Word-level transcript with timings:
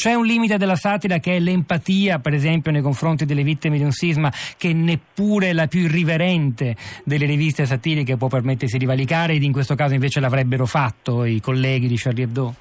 C'è 0.00 0.14
un 0.14 0.24
limite 0.24 0.56
della 0.56 0.76
satira 0.76 1.18
che 1.18 1.36
è 1.36 1.38
l'empatia, 1.38 2.20
per 2.20 2.32
esempio, 2.32 2.72
nei 2.72 2.80
confronti 2.80 3.26
delle 3.26 3.42
vittime 3.42 3.76
di 3.76 3.84
un 3.84 3.90
sisma, 3.90 4.32
che 4.56 4.72
neppure 4.72 5.52
la 5.52 5.66
più 5.66 5.80
irriverente 5.80 6.74
delle 7.04 7.26
riviste 7.26 7.66
satiriche 7.66 8.16
può 8.16 8.28
permettersi 8.28 8.78
di 8.78 8.86
valicare 8.86 9.34
ed 9.34 9.42
in 9.42 9.52
questo 9.52 9.74
caso 9.74 9.92
invece 9.92 10.20
l'avrebbero 10.20 10.64
fatto 10.64 11.26
i 11.26 11.38
colleghi 11.42 11.86
di 11.86 11.98
Charlie 11.98 12.24
Hebdo? 12.24 12.54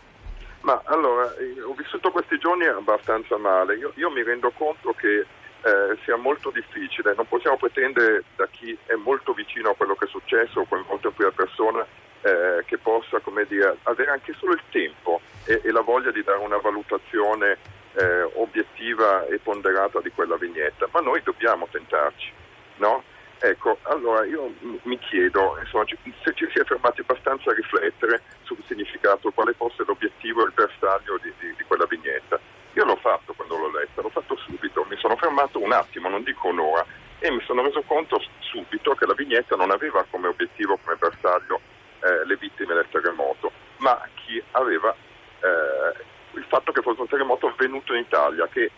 Ma 0.63 0.81
allora, 0.83 1.31
ho 1.65 1.73
vissuto 1.75 2.11
questi 2.11 2.37
giorni 2.39 2.65
abbastanza 2.65 3.37
male. 3.37 3.77
Io, 3.77 3.93
io 3.95 4.11
mi 4.11 4.21
rendo 4.21 4.51
conto 4.51 4.91
che 4.91 5.19
eh, 5.19 5.97
sia 6.03 6.17
molto 6.17 6.51
difficile. 6.53 7.13
Non 7.15 7.25
possiamo 7.25 7.55
pretendere 7.55 8.25
da 8.35 8.49
chi 8.51 8.77
è 8.85 8.95
molto 8.95 9.31
vicino 9.31 9.69
a 9.69 9.75
quello 9.75 9.95
che 9.95 10.03
è 10.03 10.09
successo 10.09 10.59
o 10.59 10.65
coinvolto 10.67 11.07
in 11.07 11.13
prima 11.13 11.31
persona 11.31 11.87
eh, 12.19 12.65
che 12.65 12.77
possa 12.79 13.21
dire, 13.47 13.77
avere 13.83 14.11
anche 14.11 14.35
solo 14.37 14.51
il 14.51 14.61
tempo 14.71 15.21
e, 15.49 15.61
e, 15.63 15.71
la 15.71 15.81
voglia 15.81 16.11
di 16.11 16.21
dare 16.21 16.37
una 16.37 16.57
valutazione 16.57 17.57
eh, 17.93 18.21
obiettiva 18.35 19.25
e 19.25 19.39
ponderata 19.39 19.99
di 19.99 20.11
quella 20.11 20.37
vignetta, 20.37 20.87
ma 20.91 20.99
noi 20.99 21.23
dobbiamo 21.23 21.67
tentarci. 21.71 22.31
No? 22.77 23.03
Ecco, 23.39 23.79
allora 23.83 24.25
io 24.25 24.53
mi 24.83 24.99
chiedo 24.99 25.57
insomma, 25.59 25.85
se 25.87 26.33
ci 26.35 26.47
si 26.51 26.59
è 26.59 26.63
fermati 26.65 27.01
abbastanza 27.01 27.49
a 27.49 27.53
riflettere 27.55 28.21
sul 28.43 28.61
significato, 28.67 29.31
quale 29.31 29.53
fosse 29.53 29.83
l'obiettivo 29.87 30.41
e 30.41 30.45
il 30.45 30.53
bersaglio 30.53 31.17
di, 31.21 31.33
di, 31.39 31.55
di 31.55 31.63
quella 31.63 31.85
vignetta. 31.85 32.39
Io 32.73 32.85
l'ho 32.85 32.97
fatto 32.97 33.33
quando 33.33 33.57
l'ho 33.57 33.71
letta, 33.71 34.01
l'ho 34.01 34.09
fatto 34.09 34.37
subito, 34.37 34.85
mi 34.87 34.97
sono 34.97 35.15
fermato 35.15 35.59
un 35.59 35.71
attimo, 35.71 36.09
non 36.09 36.21
dico 36.21 36.49
un'ora, 36.49 36.85
e 37.17 37.31
mi 37.31 37.41
sono 37.45 37.63
reso 37.63 37.81
conto 37.87 38.21
subito 38.39 38.93
che 38.93 39.07
la 39.07 39.15
vignetta 39.15 39.55
non 39.55 39.71
aveva 39.71 40.05
come 40.11 40.27
obiettivo, 40.27 40.77
come 40.83 40.95
bersaglio, 40.97 41.59
eh, 42.01 42.25
le 42.25 42.35
vittime 42.35 42.75
del 42.75 42.87
terremoto, 42.91 43.51
ma 43.77 43.99
chi 44.15 44.41
aveva 44.51 44.95
eh, 45.41 46.37
il 46.37 46.45
fatto 46.47 46.71
che 46.71 46.81
fosse 46.81 47.01
un 47.01 47.07
terremoto 47.07 47.47
avvenuto 47.47 47.93
in 47.93 48.01
Italia, 48.01 48.47
che, 48.47 48.71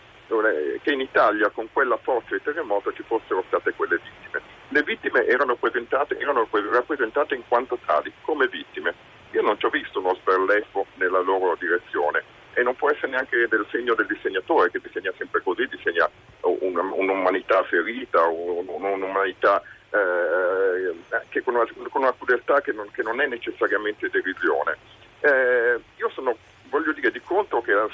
che 0.82 0.92
in 0.92 1.00
Italia 1.00 1.50
con 1.50 1.68
quella 1.72 1.96
forza 1.98 2.34
di 2.34 2.42
terremoto 2.42 2.92
ci 2.92 3.02
fossero 3.02 3.44
state 3.48 3.72
quelle 3.74 3.98
vittime. 4.02 4.42
Le 4.68 4.82
vittime 4.82 5.26
erano 5.26 5.56
erano 6.18 6.48
rappresentate 6.72 7.34
in 7.34 7.42
quanto 7.46 7.78
tali, 7.84 8.12
come 8.22 8.48
vittime. 8.48 8.94
Io 9.32 9.42
non 9.42 9.58
ci 9.58 9.66
ho 9.66 9.70
visto 9.70 10.00
uno 10.00 10.14
sberleffo 10.14 10.86
nella 10.94 11.20
loro 11.20 11.56
direzione 11.58 12.22
e 12.54 12.62
non 12.62 12.76
può 12.76 12.90
essere 12.90 13.08
neanche 13.08 13.48
del 13.48 13.66
segno 13.70 13.94
del 13.94 14.06
disegnatore 14.06 14.70
che 14.70 14.80
disegna 14.82 15.12
sempre 15.16 15.40
così, 15.42 15.66
disegna 15.68 16.08
un'umanità 16.42 17.62
ferita, 17.64 18.26
un'umanità 18.26 19.62
eh, 19.90 21.40
con, 21.42 21.54
una, 21.54 21.66
con, 21.88 22.02
una, 22.02 22.12
crudeltà 22.12 22.60
che 22.60 22.72
non, 22.72 22.90
che 22.90 23.02
non 23.02 23.20
è 23.20 23.26
necessariamente 23.26 24.10
derisione. 24.10 24.76
Eh, 25.20 25.80
io 25.96 26.10
sono, 26.10 26.36
voglio 26.68 26.92
dire 26.92 27.10
di 27.10 27.20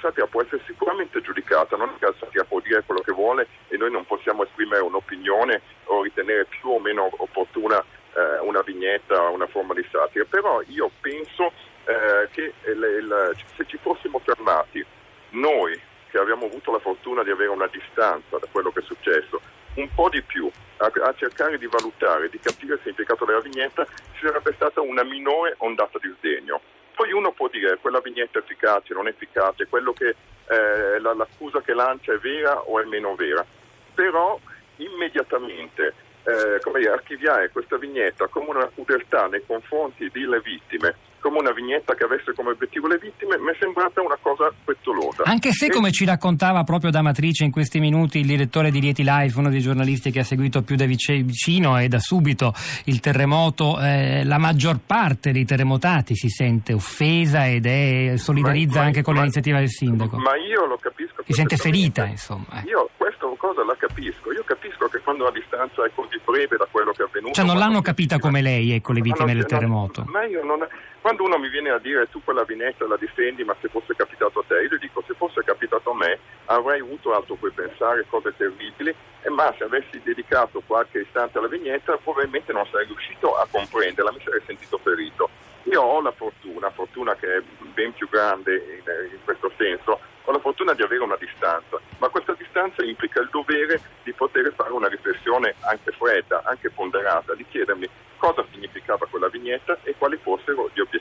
satira 0.00 0.26
può 0.26 0.42
essere 0.42 0.62
sicuramente 0.66 1.20
giudicata, 1.20 1.76
non 1.76 1.90
è 1.90 1.98
che 1.98 2.06
la 2.06 2.14
satira 2.18 2.44
può 2.44 2.60
dire 2.60 2.82
quello 2.84 3.00
che 3.00 3.12
vuole 3.12 3.48
e 3.68 3.76
noi 3.76 3.90
non 3.90 4.06
possiamo 4.06 4.44
esprimere 4.44 4.82
un'opinione 4.82 5.60
o 5.84 6.02
ritenere 6.02 6.46
più 6.46 6.70
o 6.70 6.80
meno 6.80 7.08
opportuna 7.16 7.78
eh, 7.78 8.38
una 8.40 8.62
vignetta 8.62 9.28
una 9.28 9.46
forma 9.46 9.74
di 9.74 9.86
satira, 9.90 10.24
però 10.24 10.62
io 10.66 10.90
penso 11.00 11.52
eh, 11.84 12.28
che 12.32 12.52
le, 12.74 13.02
le, 13.02 13.36
se 13.56 13.64
ci 13.66 13.78
fossimo 13.78 14.18
fermati 14.18 14.84
noi 15.30 15.80
che 16.10 16.18
abbiamo 16.18 16.46
avuto 16.46 16.72
la 16.72 16.78
fortuna 16.78 17.22
di 17.22 17.30
avere 17.30 17.50
una 17.50 17.68
distanza 17.70 18.38
da 18.38 18.46
quello 18.50 18.70
che 18.70 18.80
è 18.80 18.82
successo, 18.82 19.40
un 19.74 19.88
po' 19.94 20.08
di 20.08 20.22
più 20.22 20.50
a, 20.78 20.86
a, 20.86 21.14
cercare 21.14 21.58
di 21.58 21.66
valutare, 21.66 22.28
di 22.28 22.40
capire 22.40 22.74
il 22.74 22.80
significato 22.82 23.24
della 23.24 23.40
vignetta, 23.40 23.86
ci 24.12 24.26
sarebbe 24.26 24.52
stata 24.54 24.80
una 24.80 25.04
minore 25.04 25.54
ondata 25.58 25.98
di 26.00 26.12
sdegno. 26.18 26.60
Poi 26.98 27.12
uno 27.12 27.30
può 27.30 27.46
dire 27.46 27.78
quella 27.78 28.00
vignetta 28.00 28.40
è 28.40 28.42
efficace, 28.42 28.92
non 28.92 29.06
è 29.06 29.10
efficace, 29.10 29.68
che, 29.68 30.16
eh, 30.48 30.98
la, 30.98 31.14
l'accusa 31.14 31.60
che 31.60 31.72
lancia 31.72 32.12
è 32.12 32.18
vera 32.18 32.58
o 32.58 32.80
è 32.80 32.84
meno 32.86 33.14
vera, 33.14 33.46
però 33.94 34.36
immediatamente 34.78 35.94
eh, 36.24 36.58
come 36.60 36.80
dire, 36.80 36.90
archiviare 36.90 37.50
questa 37.50 37.76
vignetta 37.76 38.26
come 38.26 38.48
una 38.48 38.68
crudeltà 38.74 39.28
nei 39.28 39.46
confronti 39.46 40.10
delle 40.10 40.40
vittime 40.40 40.96
come 41.20 41.38
una 41.38 41.52
vignetta 41.52 41.94
che 41.94 42.04
avesse 42.04 42.32
come 42.34 42.50
obiettivo 42.50 42.86
le 42.86 42.98
vittime, 42.98 43.38
mi 43.38 43.50
è 43.50 43.56
sembrata 43.58 44.02
una 44.02 44.18
cosa 44.20 44.52
pezzolosa. 44.64 45.22
Anche 45.24 45.52
se, 45.52 45.66
e... 45.66 45.70
come 45.70 45.92
ci 45.92 46.04
raccontava 46.04 46.64
proprio 46.64 46.90
da 46.90 47.02
Matrice 47.02 47.44
in 47.44 47.50
questi 47.50 47.80
minuti 47.80 48.18
il 48.20 48.26
direttore 48.26 48.70
di 48.70 48.80
Rieti 48.80 49.02
Life, 49.04 49.38
uno 49.38 49.50
dei 49.50 49.60
giornalisti 49.60 50.10
che 50.10 50.20
ha 50.20 50.24
seguito 50.24 50.62
più 50.62 50.76
da 50.76 50.84
vicino 50.84 51.78
e 51.78 51.88
da 51.88 51.98
subito 51.98 52.52
il 52.84 53.00
terremoto, 53.00 53.78
eh, 53.80 54.24
la 54.24 54.38
maggior 54.38 54.78
parte 54.84 55.32
dei 55.32 55.44
terremotati 55.44 56.14
si 56.14 56.28
sente 56.28 56.72
offesa 56.72 57.46
ed 57.46 57.66
è, 57.66 58.16
solidarizza 58.16 58.80
ma, 58.80 58.86
anche 58.86 59.02
con 59.02 59.14
ma, 59.14 59.20
l'iniziativa 59.20 59.58
del 59.58 59.70
sindaco. 59.70 60.16
Ma 60.16 60.36
io 60.36 60.66
lo 60.66 60.76
capisco. 60.76 61.22
Si 61.24 61.32
sente 61.32 61.56
ferita, 61.56 62.06
insomma. 62.06 62.62
Eh. 62.62 62.68
Io 62.68 62.88
questa 62.96 63.26
cosa 63.36 63.64
la 63.64 63.76
capisco. 63.76 64.32
Io 64.32 64.44
capisco 64.44 64.88
che 64.88 64.98
quando 64.98 65.24
la 65.24 65.30
distanza 65.30 65.84
è 65.84 65.90
così 65.94 66.20
breve 66.24 66.56
da 66.56 66.66
quello 66.70 66.92
che 66.92 67.02
è 67.02 67.06
avvenuto... 67.06 67.34
Cioè 67.34 67.44
non 67.44 67.58
l'hanno 67.58 67.80
capita 67.80 68.18
come 68.18 68.42
lei, 68.42 68.72
ecco, 68.72 68.92
le 68.92 69.00
vittime 69.00 69.34
del 69.34 69.46
terremoto. 69.46 70.04
ma 70.08 70.24
io 70.24 70.44
non... 70.44 70.66
Quando 71.08 71.24
uno 71.24 71.38
mi 71.38 71.48
viene 71.48 71.70
a 71.70 71.78
dire 71.78 72.06
tu 72.10 72.22
quella 72.22 72.44
vignetta 72.44 72.86
la 72.86 72.98
difendi, 72.98 73.42
ma 73.42 73.56
se 73.62 73.68
fosse 73.68 73.94
capitato 73.96 74.40
a 74.40 74.44
te, 74.46 74.60
io 74.60 74.68
gli 74.68 74.78
dico 74.78 75.02
se 75.06 75.14
fosse 75.14 75.42
capitato 75.42 75.92
a 75.92 75.94
me 75.94 76.18
avrei 76.44 76.80
avuto 76.80 77.14
altro 77.14 77.36
cui 77.36 77.50
pensare, 77.50 78.04
cose 78.10 78.36
terribili, 78.36 78.94
ma 79.28 79.50
se 79.56 79.64
avessi 79.64 80.02
dedicato 80.02 80.62
qualche 80.66 80.98
istante 80.98 81.38
alla 81.38 81.48
vignetta 81.48 81.96
probabilmente 81.96 82.52
non 82.52 82.66
sarei 82.70 82.88
riuscito 82.88 83.34
a 83.38 83.48
comprenderla, 83.50 84.12
mi 84.12 84.20
sarei 84.22 84.42
sentito 84.44 84.76
ferito. 84.76 85.30
Io 85.62 85.80
ho 85.80 86.02
la 86.02 86.12
fortuna, 86.12 86.68
fortuna 86.72 87.14
che 87.14 87.36
è 87.36 87.42
ben 87.72 87.94
più 87.94 88.06
grande 88.10 88.56
in, 88.56 89.10
in 89.10 89.24
questo 89.24 89.50
senso, 89.56 89.98
ho 90.24 90.30
la 90.30 90.40
fortuna 90.40 90.74
di 90.74 90.82
avere 90.82 91.02
una 91.02 91.16
distanza, 91.18 91.80
ma 92.00 92.08
questa 92.10 92.34
distanza 92.34 92.84
implica 92.84 93.22
il 93.22 93.30
dovere 93.30 93.80
di 94.02 94.12
poter 94.12 94.52
fare 94.54 94.72
una 94.72 94.88
riflessione 94.88 95.54
anche 95.60 95.90
fredda, 95.92 96.42
anche 96.44 96.68
ponderata, 96.68 97.34
di 97.34 97.46
chiedermi 97.48 97.88
cosa 98.18 98.44
significava 98.50 99.06
quella 99.06 99.28
vignetta 99.28 99.78
e 99.84 99.94
quali 99.96 100.18
fossero 100.20 100.68
gli 100.74 100.80
obiettivi. 100.80 100.97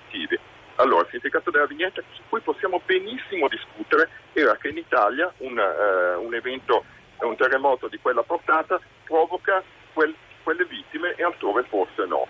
Significato 1.37 1.51
della 1.51 1.65
vignetta 1.65 2.01
su 2.13 2.21
cui 2.29 2.41
possiamo 2.41 2.81
benissimo 2.83 3.47
discutere 3.47 4.09
era 4.33 4.55
che 4.55 4.69
in 4.69 4.77
Italia 4.77 5.31
un, 5.37 5.57
uh, 5.57 6.23
un 6.23 6.33
evento, 6.33 6.83
un 7.19 7.35
terremoto 7.35 7.87
di 7.87 7.99
quella 7.99 8.23
portata 8.23 8.79
provoca 9.03 9.63
quel, 9.93 10.15
quelle 10.43 10.65
vittime 10.65 11.13
e 11.15 11.23
altrove 11.23 11.63
forse 11.63 12.05
no. 12.05 12.27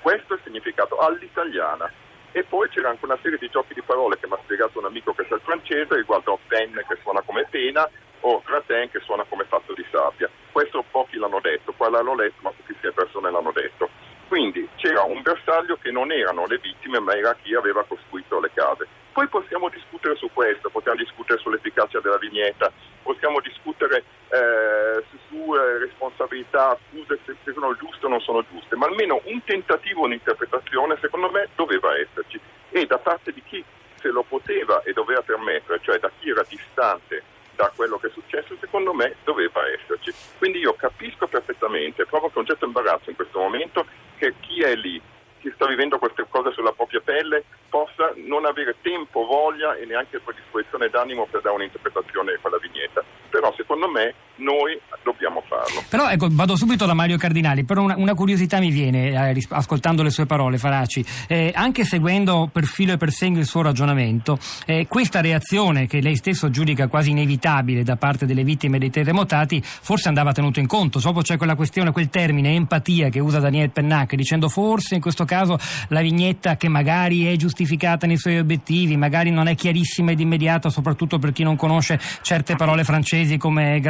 Questo 0.00 0.34
è 0.34 0.36
il 0.36 0.42
significato 0.44 0.98
all'italiana 0.98 1.90
e 2.32 2.42
poi 2.44 2.68
c'era 2.68 2.90
anche 2.90 3.04
una 3.04 3.18
serie 3.22 3.38
di 3.38 3.48
giochi 3.48 3.74
di 3.74 3.82
parole 3.82 4.18
che 4.18 4.26
mi 4.26 4.34
ha 4.34 4.40
spiegato 4.42 4.78
un 4.78 4.86
amico 4.86 5.14
che 5.14 5.24
sa 5.28 5.36
il 5.36 5.40
francese 5.42 5.94
riguardo 5.94 6.38
pen 6.48 6.72
che 6.86 6.98
suona 7.02 7.22
come 7.22 7.46
pena 7.48 7.88
o 8.20 8.42
gratin 8.44 8.90
che 8.90 9.00
suona 9.00 9.24
come 9.28 9.44
fatto 9.44 9.72
di 9.72 9.84
sabbia. 9.90 10.28
Questo 10.50 10.84
pochi 10.90 11.16
l'hanno 11.16 11.40
detto, 11.40 11.72
qua 11.76 11.90
l'hanno 11.90 12.14
letto 12.14 12.42
ma 12.42 12.50
pochissime 12.50 12.92
persone 12.92 13.30
l'hanno 13.30 13.52
detto. 13.52 13.88
Quindi 14.28 14.68
c'era 14.76 15.02
un 15.02 15.22
bersaglio 15.22 15.78
che 15.80 15.90
non 15.90 16.10
erano 16.10 16.46
le 16.46 16.58
vittime 16.58 16.98
ma 16.98 17.14
era 17.14 17.36
chi 17.40 17.54
aveva 17.54 17.84
costruito 17.84 18.40
le 18.40 18.50
case. 18.52 18.86
Poi 19.12 19.28
possiamo 19.28 19.68
discutere 19.68 20.14
su 20.16 20.28
questo, 20.32 20.68
possiamo 20.68 20.98
discutere 20.98 21.38
sull'efficacia 21.40 22.00
della 22.00 22.18
vignetta, 22.18 22.70
possiamo 23.02 23.40
discutere 23.40 24.04
eh, 24.28 25.04
su 25.28 25.54
eh, 25.54 25.78
responsabilità, 25.78 26.70
accuse 26.70 27.18
se, 27.24 27.36
se, 27.42 27.52
sono 27.52 27.74
giuste 27.76 28.04
o 28.04 28.08
non 28.08 28.20
sono 28.20 28.44
giuste, 28.50 28.76
ma 28.76 28.86
almeno 28.86 29.22
un 29.24 29.42
tentativo, 29.44 30.02
un'interpretazione 30.02 30.98
secondo 31.00 31.30
me 31.30 31.48
doveva 31.54 31.96
esserci 31.96 32.38
e 32.70 32.84
da 32.84 32.98
parte 32.98 33.32
di 33.32 33.42
chi 33.42 33.64
se 34.00 34.08
lo 34.08 34.22
poteva 34.22 34.82
e 34.82 34.92
doveva 34.92 35.22
permettere, 35.22 35.80
cioè 35.82 35.98
da 35.98 36.10
chi 36.18 36.28
era 36.28 36.44
distante 36.46 37.22
da 37.54 37.72
quello 37.74 37.96
che 37.96 38.08
è 38.08 38.10
successo, 38.10 38.54
secondo 38.60 38.92
me 38.92 39.16
doveva 39.24 39.66
esserci. 39.66 40.12
Quindi 40.36 40.58
io 40.58 40.74
capisco 40.74 41.26
perfettamente, 41.26 42.04
provo 42.04 42.28
con 42.28 42.42
un 42.42 42.48
certo 42.48 42.66
imbarazzo 42.66 43.08
in 43.08 43.16
questo 43.16 43.38
momento 43.38 43.86
che 44.16 44.34
chi 44.40 44.62
è 44.62 44.74
lì 44.74 45.00
chi 45.46 45.52
sta 45.54 45.66
vivendo 45.68 45.98
queste 45.98 46.26
cose 46.28 46.50
sulla 46.52 46.72
propria 46.72 47.00
pelle 47.00 47.44
possa 47.68 48.12
non 48.16 48.46
avere 48.46 48.74
tempo, 48.80 49.24
voglia 49.24 49.76
e 49.76 49.84
neanche 49.84 50.18
predisposizione 50.18 50.88
d'animo 50.88 51.26
per 51.30 51.40
dare 51.40 51.54
un'interpretazione 51.54 52.32
a 52.32 52.38
quella 52.40 52.58
vignetta. 52.58 53.04
Però 53.30 53.52
secondo 53.54 53.88
me 53.88 54.14
noi 54.36 54.78
dobbiamo 55.02 55.42
farlo. 55.46 55.82
Però 55.88 56.08
ecco, 56.08 56.28
vado 56.30 56.56
subito 56.56 56.86
da 56.86 56.94
Mario 56.94 57.16
Cardinali, 57.16 57.64
però 57.64 57.82
una, 57.82 57.96
una 57.96 58.14
curiosità 58.14 58.58
mi 58.58 58.70
viene 58.70 59.10
eh, 59.10 59.46
ascoltando 59.50 60.02
le 60.02 60.10
sue 60.10 60.26
parole, 60.26 60.58
Faraci, 60.58 61.04
eh, 61.28 61.52
anche 61.54 61.84
seguendo 61.84 62.48
per 62.52 62.64
filo 62.64 62.92
e 62.92 62.96
per 62.96 63.10
segno 63.10 63.38
il 63.38 63.46
suo 63.46 63.62
ragionamento, 63.62 64.38
eh, 64.66 64.86
questa 64.88 65.20
reazione 65.20 65.86
che 65.86 66.00
lei 66.00 66.16
stesso 66.16 66.50
giudica 66.50 66.88
quasi 66.88 67.10
inevitabile 67.10 67.82
da 67.82 67.96
parte 67.96 68.26
delle 68.26 68.44
vittime 68.44 68.78
dei 68.78 68.90
terremotati 68.90 69.62
forse 69.62 70.08
andava 70.08 70.32
tenuto 70.32 70.60
in 70.60 70.66
conto, 70.66 70.98
dopo 70.98 71.20
c'è 71.20 71.36
quella 71.36 71.54
questione, 71.54 71.92
quel 71.92 72.08
termine 72.08 72.54
empatia 72.54 73.08
che 73.08 73.20
usa 73.20 73.38
Daniel 73.38 73.70
Pennac 73.70 74.14
dicendo 74.14 74.48
forse 74.48 74.96
in 74.96 75.00
questo 75.00 75.24
caso 75.24 75.58
la 75.88 76.00
vignetta 76.00 76.56
che 76.56 76.68
magari 76.68 77.26
è 77.26 77.36
giustificata 77.36 78.06
nei 78.06 78.16
suoi 78.16 78.38
obiettivi, 78.38 78.96
magari 78.96 79.30
non 79.30 79.46
è 79.46 79.54
chiarissima 79.54 80.10
ed 80.10 80.20
immediata 80.20 80.68
soprattutto 80.68 81.18
per 81.18 81.32
chi 81.32 81.42
non 81.42 81.56
conosce 81.56 81.98
certe 82.22 82.56
parole 82.56 82.84
francesi 82.84 83.36
come 83.36 83.80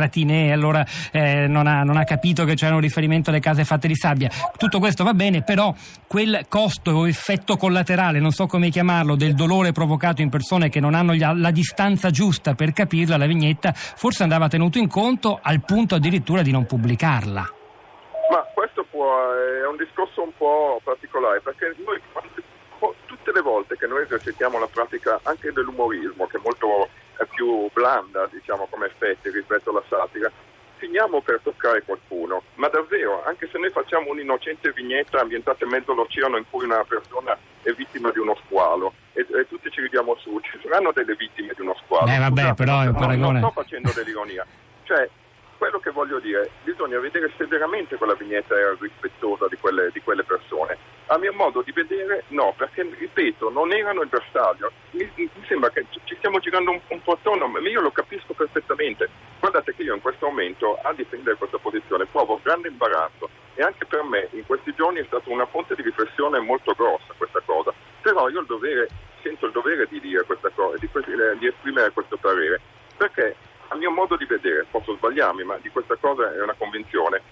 e 0.44 0.52
allora 0.52 0.84
eh, 1.10 1.46
non, 1.46 1.66
ha, 1.66 1.82
non, 1.82 1.96
ha, 1.96 2.04
capito 2.04 2.44
che 2.44 2.54
c'era 2.54 2.74
un 2.74 2.80
riferimento 2.80 3.30
alle 3.30 3.40
case 3.40 3.64
fatte 3.64 3.88
di 3.88 3.96
sabbia. 3.96 4.28
Tutto 4.56 4.78
questo 4.78 5.04
va 5.04 5.14
bene, 5.14 5.42
però 5.42 5.74
quel 6.06 6.46
costo 6.48 6.92
o 6.92 7.08
effetto 7.08 7.56
collaterale, 7.56 8.20
non 8.20 8.30
so 8.30 8.46
come 8.46 8.68
chiamarlo, 8.70 9.16
del 9.16 9.34
dolore 9.34 9.72
provocato 9.72 10.22
in 10.22 10.28
persone 10.28 10.68
che 10.68 10.80
non 10.80 10.94
hanno 10.94 11.14
la 11.14 11.50
distanza 11.50 12.10
giusta 12.10 12.54
per 12.54 12.72
capirla, 12.72 13.16
la 13.16 13.26
vignetta, 13.26 13.72
forse 13.72 14.22
andava 14.22 14.48
tenuto 14.48 14.78
in 14.78 14.88
conto 14.88 15.38
al 15.40 15.64
punto 15.64 15.94
addirittura 15.94 16.42
di 16.42 16.50
non 16.50 16.66
pubblicarla. 16.66 17.50
Ma 18.30 18.44
questo 18.52 18.84
può, 18.90 19.32
è 19.32 19.66
un 19.66 19.76
discorso 19.76 20.22
un 20.22 20.32
po' 20.36 20.80
particolare 20.82 21.40
perché 21.40 21.74
noi 21.84 22.00
tutte 23.06 23.32
le 23.32 23.40
volte 23.40 23.76
che 23.76 23.86
noi 23.86 24.02
esercitiamo 24.02 24.58
la 24.58 24.68
pratica 24.68 25.18
anche 25.22 25.52
dell'umorismo, 25.52 26.26
che 26.26 26.36
è 26.36 26.40
molto 26.42 26.88
è 27.16 27.24
più 27.26 27.68
blanda 27.72 28.28
diciamo, 28.30 28.66
come 28.70 28.86
effetti 28.86 29.30
rispetto 29.30 29.70
alla 29.70 29.82
satira, 29.88 30.30
finiamo 30.76 31.20
per 31.22 31.40
toccare 31.42 31.82
qualcuno, 31.82 32.42
ma 32.54 32.68
davvero, 32.68 33.24
anche 33.24 33.48
se 33.50 33.58
noi 33.58 33.70
facciamo 33.70 34.10
un'innocente 34.10 34.72
vignetta 34.72 35.20
ambientata 35.20 35.64
in 35.64 35.70
mezzo 35.70 35.92
all'oceano 35.92 36.36
in 36.36 36.44
cui 36.48 36.64
una 36.64 36.84
persona 36.84 37.36
è 37.62 37.72
vittima 37.72 38.10
di 38.10 38.18
uno 38.18 38.36
squalo 38.44 38.92
e, 39.12 39.26
e 39.28 39.48
tutti 39.48 39.70
ci 39.70 39.80
ridiamo 39.80 40.16
su, 40.16 40.38
ci 40.40 40.58
saranno 40.62 40.92
delle 40.92 41.14
vittime 41.14 41.52
di 41.54 41.62
uno 41.62 41.74
squalo. 41.84 42.10
Eh 42.10 42.18
vabbè, 42.18 42.40
Scusate, 42.40 42.64
però 42.64 42.80
è 42.82 42.86
un 42.86 42.94
paragone. 42.94 43.40
Non 43.40 43.50
sto 43.50 43.60
facendo 43.62 43.92
dell'ironia. 43.92 44.46
Cioè, 44.84 45.08
quello 45.56 45.78
che 45.78 45.90
voglio 45.90 46.20
dire, 46.20 46.50
bisogna 46.62 46.98
vedere 46.98 47.32
se 47.36 47.46
veramente 47.46 47.96
quella 47.96 48.14
vignetta 48.14 48.56
era 48.56 48.76
rispettosa 48.78 49.46
di 49.48 49.56
quelle, 49.56 49.90
di 49.92 50.00
quelle 50.00 50.22
persone. 50.22 50.76
A 51.06 51.18
mio 51.18 51.32
modo 51.32 51.62
di 51.62 51.72
vedere 51.72 52.24
no, 52.28 52.52
perché 52.56 52.82
ripeto, 52.82 53.50
non 53.50 53.72
erano 53.72 54.02
il 54.02 54.08
bersaglio. 54.08 54.70
Mi, 54.90 55.10
mi 55.16 55.30
sembra 55.46 55.70
che 55.70 55.86
stiamo 56.26 56.42
girando 56.42 56.72
un, 56.72 56.80
un 56.88 57.02
po' 57.02 57.12
attorno, 57.12 57.46
ma 57.46 57.60
io 57.60 57.80
lo 57.80 57.92
capisco 57.92 58.34
perfettamente. 58.34 59.08
Guardate 59.38 59.72
che 59.76 59.84
io 59.84 59.94
in 59.94 60.00
questo 60.00 60.26
momento 60.26 60.76
a 60.82 60.92
difendere 60.92 61.36
questa 61.36 61.58
posizione 61.58 62.04
provo 62.06 62.40
grande 62.42 62.66
imbarazzo 62.66 63.30
e 63.54 63.62
anche 63.62 63.86
per 63.86 64.02
me 64.02 64.26
in 64.32 64.44
questi 64.44 64.74
giorni 64.74 64.98
è 64.98 65.04
stata 65.06 65.30
una 65.30 65.46
fonte 65.46 65.76
di 65.76 65.82
riflessione 65.82 66.40
molto 66.40 66.72
grossa 66.72 67.14
questa 67.16 67.40
cosa. 67.44 67.72
Però 68.02 68.28
io 68.28 68.40
il 68.40 68.46
dovere, 68.46 68.88
sento 69.22 69.46
il 69.46 69.52
dovere 69.52 69.86
di 69.88 70.00
dire 70.00 70.24
questa 70.24 70.50
cosa, 70.50 70.76
di, 70.78 70.88
di 71.38 71.46
esprimere 71.46 71.92
questo 71.92 72.16
parere, 72.16 72.60
perché 72.96 73.36
a 73.68 73.76
mio 73.76 73.92
modo 73.92 74.16
di 74.16 74.24
vedere, 74.24 74.66
posso 74.68 74.96
sbagliarmi, 74.96 75.44
ma 75.44 75.56
di 75.58 75.68
questa 75.70 75.94
cosa 75.94 76.34
è 76.34 76.42
una 76.42 76.54
convinzione, 76.58 77.22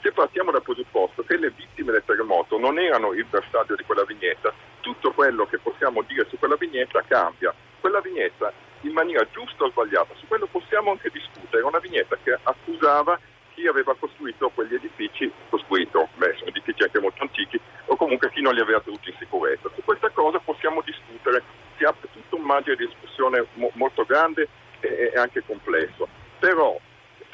se 0.00 0.12
partiamo 0.12 0.52
dal 0.52 0.62
presupposto 0.62 1.24
che 1.24 1.38
le 1.38 1.50
vittime 1.50 1.90
del 1.90 2.04
terremoto 2.04 2.58
non 2.58 2.78
erano 2.78 3.14
il 3.14 3.24
bersaglio 3.24 3.74
di 3.74 3.82
quella 3.82 4.04
vignetta, 4.04 4.52
tutto 4.80 5.10
quello 5.12 5.44
che 5.46 5.58
possiamo 5.58 6.02
dire 6.02 6.26
su 6.28 6.38
quella 6.38 6.56
vignetta 6.56 7.02
cambia. 7.02 7.52
Quella 7.84 8.00
vignetta, 8.00 8.50
in 8.80 8.92
maniera 8.92 9.28
giusta 9.30 9.64
o 9.64 9.68
sbagliata, 9.68 10.14
su 10.14 10.26
quello 10.26 10.46
possiamo 10.46 10.92
anche 10.92 11.10
discutere, 11.10 11.60
è 11.60 11.66
una 11.66 11.80
vignetta 11.80 12.16
che 12.16 12.34
accusava 12.42 13.20
chi 13.52 13.66
aveva 13.66 13.94
costruito 13.94 14.48
quegli 14.54 14.72
edifici, 14.72 15.30
costruito, 15.50 16.08
beh, 16.16 16.32
sono 16.38 16.48
edifici 16.48 16.82
anche 16.82 16.98
molto 16.98 17.20
antichi, 17.20 17.60
o 17.84 17.96
comunque 17.96 18.30
chi 18.30 18.40
non 18.40 18.54
li 18.54 18.62
aveva 18.62 18.80
tenuti 18.80 19.10
in 19.10 19.16
sicurezza. 19.18 19.68
Su 19.74 19.82
questa 19.84 20.08
cosa 20.08 20.38
possiamo 20.38 20.80
discutere, 20.80 21.42
si 21.76 21.84
apre 21.84 22.08
tutto 22.10 22.36
un 22.36 22.44
margine 22.44 22.76
di 22.76 22.86
discussione 22.86 23.44
mo- 23.52 23.70
molto 23.74 24.06
grande 24.06 24.48
è 24.80 25.18
anche 25.18 25.42
complesso, 25.44 26.08
però 26.38 26.80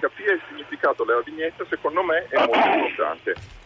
capire 0.00 0.32
il 0.32 0.43
significato 0.49 1.05
della 1.05 1.23
vignetta 1.23 1.64
secondo 1.70 2.02
me 2.02 2.26
è 2.29 2.44
molto 2.44 2.67
importante. 2.67 3.60